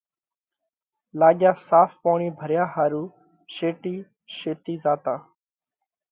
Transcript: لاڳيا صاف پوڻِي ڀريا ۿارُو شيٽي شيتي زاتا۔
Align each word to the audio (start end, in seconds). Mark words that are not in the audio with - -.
لاڳيا 1.19 1.51
صاف 1.67 1.89
پوڻِي 2.03 2.29
ڀريا 2.39 2.63
ۿارُو 2.73 3.03
شيٽي 3.55 3.95
شيتي 4.37 4.75
زاتا۔ 4.83 5.15